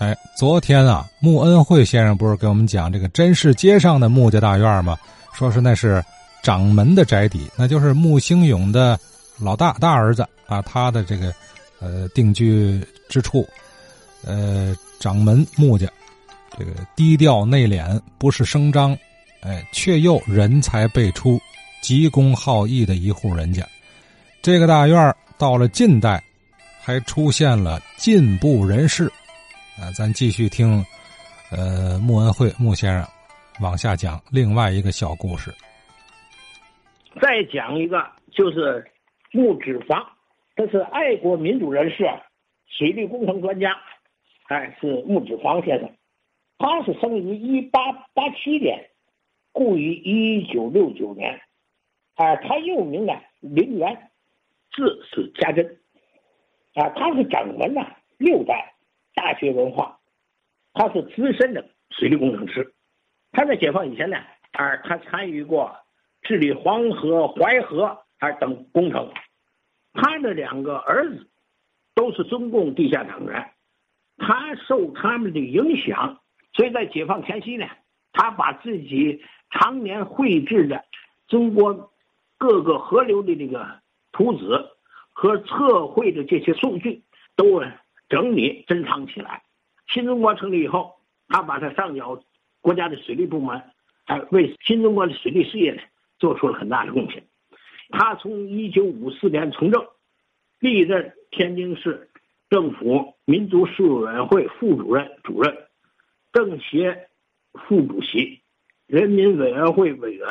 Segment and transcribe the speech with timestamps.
[0.00, 4.96] 哎，昨天啊，穆恩惠先生不是给我们讲这个真市街上的穆家大院吗？
[5.34, 6.02] 说是那是
[6.42, 8.98] 掌门的宅邸，那就是穆兴勇的
[9.38, 11.30] 老大大儿子啊，他的这个
[11.80, 13.46] 呃定居之处。
[14.24, 15.86] 呃，掌门穆家，
[16.58, 18.96] 这个低调内敛，不是声张，
[19.42, 21.38] 哎，却又人才辈出、
[21.82, 23.68] 急公好义的一户人家。
[24.40, 26.24] 这个大院到了近代，
[26.80, 29.12] 还出现了进步人士。
[29.80, 30.84] 啊，咱继续听，
[31.50, 33.08] 呃，穆恩惠穆先生
[33.62, 35.50] 往下讲另外一个小故事。
[37.18, 38.86] 再讲一个，就是
[39.32, 40.06] 穆脂房，
[40.54, 42.04] 这是爱国民主人士，
[42.66, 43.74] 水利工程专家，
[44.48, 45.90] 哎，是穆脂房先生。
[46.58, 48.90] 他是生于一八八七年，
[49.50, 51.40] 故于一九六九年。
[52.16, 54.10] 啊，他又名呢林元，
[54.76, 55.64] 字是家珍。
[56.74, 57.80] 啊，他是掌门呢
[58.18, 58.74] 六代。
[59.20, 59.98] 大学文化，
[60.72, 62.72] 他是资深的水利工程师。
[63.32, 64.16] 他在解放以前呢，
[64.52, 65.76] 啊，他参与过
[66.22, 69.12] 治理黄河、淮河啊等工程。
[69.92, 71.28] 他的两个儿子
[71.94, 73.52] 都是中共地下党员，
[74.16, 76.18] 他受他们的影响，
[76.54, 77.66] 所以在解放前夕呢，
[78.14, 80.82] 他把自己常年绘制的
[81.28, 81.92] 中国
[82.38, 83.80] 各个河流的这个
[84.12, 84.46] 图纸
[85.12, 87.02] 和测绘的这些数据
[87.36, 87.60] 都。
[88.10, 89.42] 整理珍藏起来。
[89.88, 90.96] 新中国成立以后，
[91.28, 92.22] 他把他上缴
[92.60, 93.62] 国家的水利部门，
[94.04, 95.80] 还为新中国的水利事业呢
[96.18, 97.24] 做出了很大的贡献。
[97.88, 99.84] 他从一九五四年从政，
[100.58, 102.10] 历任天津市
[102.48, 105.56] 政府民族事务委员会副主任、主任，
[106.32, 107.08] 政协
[107.54, 108.42] 副主席，
[108.86, 110.26] 人民委员会委员。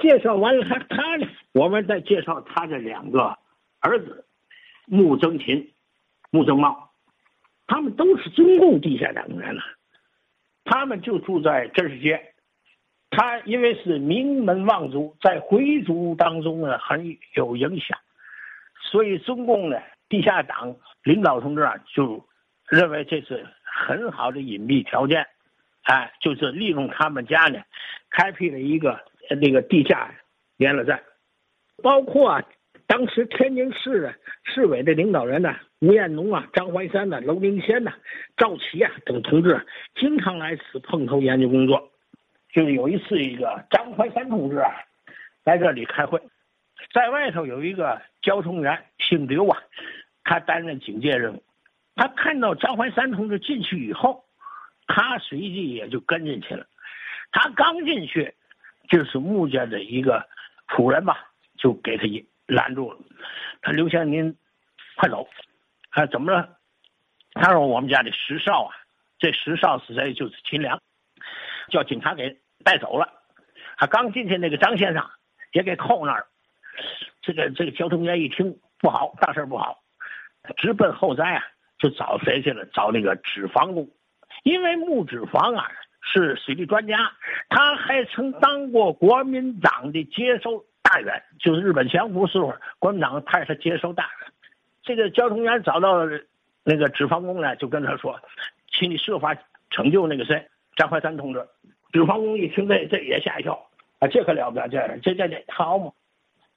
[0.00, 3.36] 介绍完了他，他呢，我们再介绍他的两个
[3.80, 4.24] 儿子，
[4.86, 5.72] 穆增勤。
[6.30, 6.90] 穆正茂，
[7.66, 9.60] 他们都是中共地下党员了，
[10.64, 12.34] 他们就住在真市街。
[13.10, 17.98] 他因为是名门望族，在回族当中呢很有影响，
[18.80, 19.76] 所以中共呢
[20.08, 22.24] 地下党领导同志啊就
[22.68, 25.26] 认为这是很好的隐蔽条件，
[25.82, 27.60] 哎，就是利用他们家呢，
[28.10, 29.00] 开辟了一个
[29.40, 30.14] 那个地下
[30.56, 31.02] 联络站，
[31.82, 32.30] 包括。
[32.30, 32.44] 啊
[32.86, 37.92] 当时天津市的市委的领导人呢，吴彦农啊、张怀山呐、娄明先呐、
[38.36, 41.90] 赵琦啊等同志，经常来此碰头研究工作。
[42.52, 44.70] 就有一次，一个张怀山同志啊，
[45.42, 46.20] 在这里开会，
[46.92, 49.58] 在外头有一个交通员姓刘啊，
[50.22, 51.42] 他担任警戒任务。
[51.94, 54.24] 他看到张怀山同志进去以后，
[54.86, 56.66] 他随即也就跟进去了。
[57.32, 58.34] 他刚进去，
[58.90, 60.28] 就是穆家的一个
[60.68, 62.26] 仆人吧，就给他一。
[62.46, 62.98] 拦住了，
[63.62, 64.36] 他刘先生您
[64.96, 65.28] 快走，
[65.90, 66.56] 还怎么了？
[67.34, 68.74] 他说我们家的石少啊，
[69.18, 70.14] 这石少是谁？
[70.14, 70.80] 就是秦良，
[71.68, 73.08] 叫警察给带走了。
[73.76, 75.04] 他刚进去，那个张先生
[75.52, 76.26] 也给扣那儿。
[77.22, 79.82] 这个这个交通员一听不好，大事不好，
[80.56, 81.42] 直奔后宅啊，
[81.78, 82.64] 就找谁去了？
[82.72, 83.88] 找那个纸房工，
[84.44, 85.70] 因为木纸房啊
[86.02, 87.12] 是水利专家，
[87.48, 90.64] 他还曾当过国民党的接收。
[90.82, 94.32] 大员就是日本降服时候，国民党派他接收大员。
[94.82, 96.06] 这个交通员找到
[96.64, 98.20] 那个纸房工呢，就跟他说
[98.72, 99.36] ：“请你设法
[99.70, 101.46] 拯救那个谁，张怀山同志。”
[101.92, 104.08] 纸房工一听，这这也吓一跳啊！
[104.08, 105.92] 这可了不得，这这这这好嘛！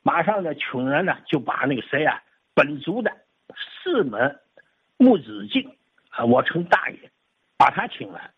[0.02, 2.22] 马上呢，穷人呢就把那个谁啊，
[2.54, 3.12] 本族的
[3.84, 4.40] 四门
[4.98, 5.76] 木子敬
[6.10, 6.98] 啊，我称大爷，
[7.58, 8.32] 把他请来，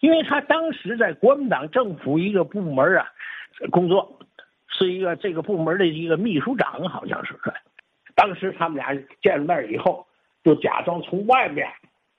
[0.00, 3.06] 因为他当时在国民党政府一个部门啊
[3.70, 4.16] 工作。
[4.72, 7.34] 是一个这个部门的一个秘书长，好像是。
[8.20, 10.06] 当时他们俩见了面以后，
[10.44, 11.66] 就假装从外面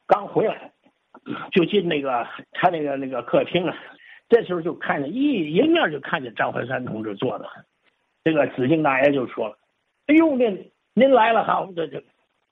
[0.07, 0.71] 刚回来，
[1.51, 3.77] 就进那个他那个那个客厅啊。
[4.27, 7.47] 这时候就看见一迎面就看见张怀山同志坐的，
[8.23, 9.55] 这个紫荆大爷就说了
[10.07, 12.03] ：“哎呦，您您来了好！”这这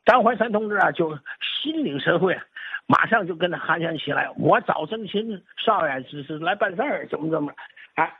[0.06, 2.38] 张怀山同志啊，就心领神会，
[2.86, 7.51] 马上就跟他寒暄起来：“我找曾勤少爷只是来办事儿，怎么怎么，
[7.96, 8.13] 哎。”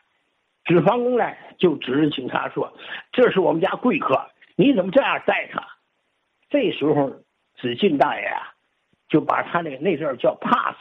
[0.66, 1.26] 纸房工呢，
[1.58, 2.72] 就指着警察说
[3.12, 4.16] ：“这是我们家贵客，
[4.60, 5.66] 你怎么这样待他？”
[6.52, 7.10] 这时候，
[7.56, 8.52] 子敬大爷啊，
[9.08, 10.76] 就把他那那阵叫 pass，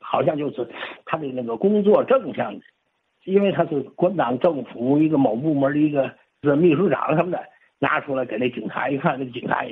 [0.00, 0.68] 好像就是
[1.06, 2.62] 他的那个工作证像的，
[3.24, 6.14] 因为他是国民党政府一个某部门的一个
[6.56, 7.42] 秘书长什么的，
[7.78, 9.64] 拿出来给那警察一看，那个警察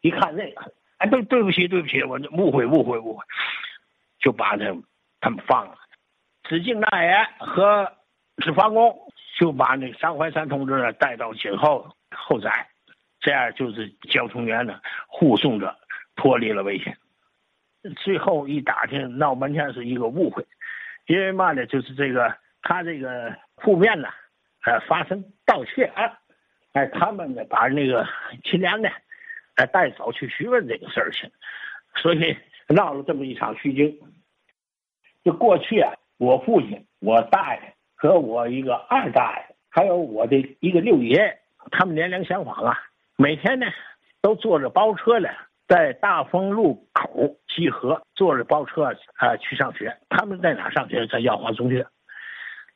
[0.00, 3.24] 一看那个，哎，对对不起对不起，我误会误会误会，
[4.20, 4.64] 就把他
[5.20, 5.74] 他们放了。
[6.48, 7.90] 子敬大爷和
[8.36, 8.96] 纸房工。
[9.38, 12.66] 就把那张怀山同志带到井后后宅，
[13.20, 15.76] 这样就是交通员呢护送着
[16.16, 16.96] 脱离了危险。
[17.96, 20.44] 最后一打听，闹半天是一个误会，
[21.06, 24.08] 因为嘛呢，就是这个他这个铺面呢，
[24.64, 26.18] 呃，发生盗窃案，
[26.72, 28.06] 哎，他们呢把那个
[28.44, 28.88] 秦良呢，
[29.54, 31.30] 哎带走去询问这个事儿去，
[31.94, 32.36] 所以
[32.68, 33.98] 闹了这么一场虚惊。
[35.24, 41.38] 就过去啊，我父亲、我大爷和我一个二大爷，还有我的一个六爷，
[41.70, 42.76] 他们年龄相仿啊，
[43.20, 43.66] 每天呢
[44.22, 45.28] 都坐着包车呢。
[45.66, 48.84] 在大丰路口集合，坐着包车
[49.16, 49.94] 啊去上学。
[50.08, 51.06] 他们在哪上学？
[51.08, 51.86] 在耀华中学。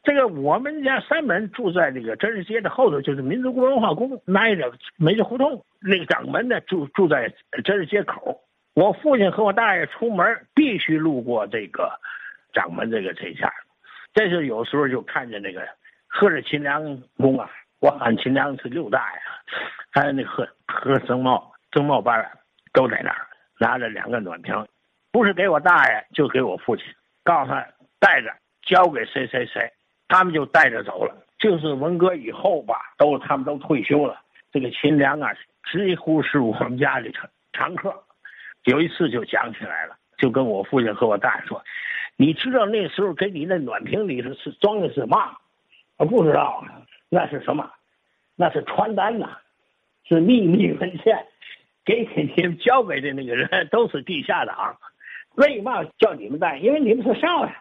[0.03, 5.65] 这个我们家三门住在这个真实街的后头，就是民族文化宫挨着梅子胡同。
[5.81, 7.33] 那个掌门呢住住在
[7.65, 8.43] 真实街口。
[8.75, 11.91] 我父亲和我大爷出门必须路过这个
[12.53, 13.51] 掌门这个这家。
[14.13, 15.67] 这是有时候就看见那个
[16.07, 17.51] 喝着秦良公啊，
[17.83, 19.21] 我喊秦良是六大爷，
[19.91, 22.27] 还有那和和曾茂曾茂班。
[22.75, 23.27] 都在那儿
[23.61, 24.67] 拿着两个暖瓶，
[25.11, 26.87] 不是给我大爷，就给我父亲，
[27.23, 27.63] 告诉他
[28.01, 28.33] 带着
[28.63, 29.71] 交给谁谁谁，
[30.09, 31.15] 他们就带着走了。
[31.39, 34.19] 就是文革以后吧，都他们都退休了。
[34.51, 35.31] 这个秦良啊，
[35.71, 37.95] 几乎是我们家里常常客。
[38.65, 41.63] 有一次就讲起来了，就跟我父亲和我大爷说
[42.17, 45.37] ：“你知道那时候给你那暖瓶里头是装的是嘛？”
[45.99, 46.65] 我不知道，
[47.15, 47.71] 那是什么？
[48.37, 49.37] 那是传单呐，
[50.09, 51.27] 是秘密文件。
[51.85, 54.79] 给你们交给的那个人都是地下党，
[55.35, 56.57] 为嘛叫你们带？
[56.57, 57.53] 因为你们是少爷，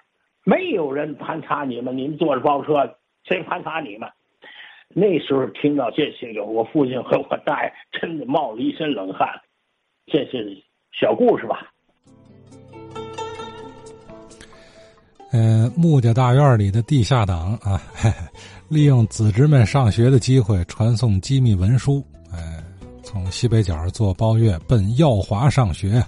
[0.46, 2.96] 没有人盘查你们，你们坐着包车，
[3.26, 4.10] 谁盘查你们？
[4.88, 9.28] 那时候听到这些个，我父亲和我大爷真的冒了一身冷汗。
[10.06, 10.64] 这是
[10.94, 11.68] 小故事吧？
[15.34, 17.82] 嗯，穆家大院里的地下党啊，
[18.72, 22.02] 利用子侄们上学的机会，传送机密文书。
[22.32, 22.64] 哎
[23.04, 26.02] 从西北角坐包月奔耀华上学，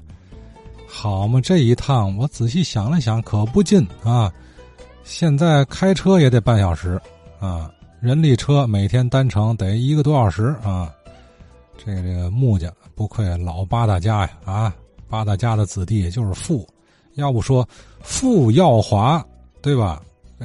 [0.88, 1.42] 好嘛！
[1.42, 4.31] 这一趟我仔细想了想，可不近啊。
[5.04, 6.98] 现在开车也得半小时
[7.38, 7.69] 啊，
[8.00, 10.89] 人力车每天单程得一个多小时啊。
[11.77, 14.74] 这个这个穆家不愧老八大家呀啊，
[15.09, 16.66] 八大家的子弟就是富，
[17.16, 17.68] 要不说
[18.00, 19.21] 富耀华
[19.62, 20.01] 对吧？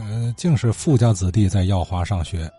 [0.08, 2.50] 嗯，竟是富家子弟在耀华上学。